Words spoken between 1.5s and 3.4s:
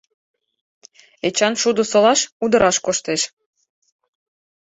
шудо солаш, удыраш коштеш.